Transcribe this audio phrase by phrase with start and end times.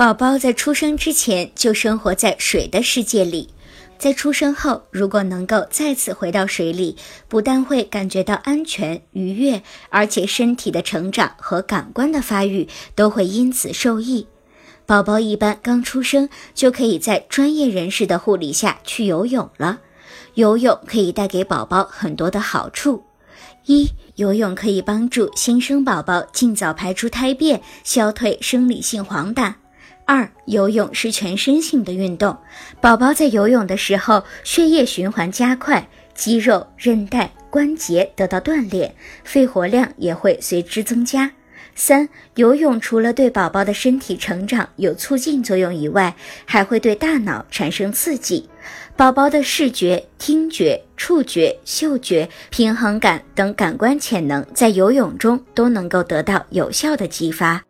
[0.00, 3.50] 宝宝在出生之前就生活在水的世界里，
[3.98, 6.96] 在出生后如果能够再次回到水里，
[7.28, 14.26] 不但会感觉到安全愉悦，而且身体的成长和感官的发育都会因此受益。
[14.86, 19.80] 宝宝一般刚出生就可以在专业人士的护理下去游泳了。
[20.32, 23.04] 游泳可以带给宝宝很多的好处：
[23.66, 29.52] 一、游泳可以帮助新生宝宝尽早排出胎便，消退生理性黄疸。
[30.12, 32.36] 二、游泳是全身性的运动，
[32.80, 38.92] 宝宝在游泳的时候，血液循环加快，肌肉、韧带、关节得到锻炼，
[39.22, 41.30] 肺活量也会随之增加。
[41.76, 46.12] 三、游泳除了对宝宝的身体成长有促进作用以外，
[46.44, 48.48] 还会对大脑产生刺激，
[48.96, 57.62] 宝宝的视觉、听觉、触觉、嗅觉、平衡感等感官潜能在游泳中都能够得到有效的激发。